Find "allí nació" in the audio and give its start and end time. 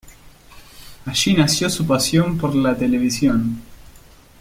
1.05-1.69